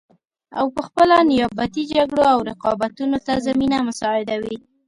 او 0.59 0.65
پخپله 0.77 1.17
نیابتي 1.29 1.83
جګړو 1.93 2.23
او 2.33 2.39
رقابتونو 2.49 3.17
ته 3.25 3.33
زمینه 3.47 3.77
مساعدوي 3.87 4.57